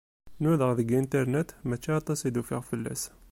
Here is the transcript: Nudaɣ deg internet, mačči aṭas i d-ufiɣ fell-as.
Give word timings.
Nudaɣ 0.41 0.71
deg 0.77 0.89
internet, 1.03 1.49
mačči 1.67 1.91
aṭas 1.99 2.19
i 2.21 2.29
d-ufiɣ 2.31 2.61
fell-as. 2.69 3.03